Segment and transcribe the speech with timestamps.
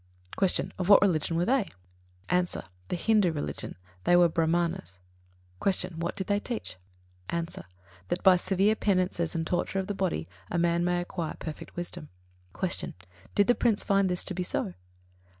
[0.39, 0.55] 48.
[0.55, 0.71] Q.
[0.79, 1.69] Of what religion were they?
[2.27, 2.47] A.
[2.87, 4.97] The Hindu religion: they were Brāhmanas.
[5.61, 5.73] 49.
[5.75, 5.89] Q.
[5.97, 6.77] What did they teach?
[7.29, 7.45] A.
[8.07, 12.09] That by severe penances and torture of the body a man may acquire perfect wisdom.
[12.59, 12.95] 50.
[12.99, 13.07] Q.
[13.35, 14.73] _Did the Prince find this to be so?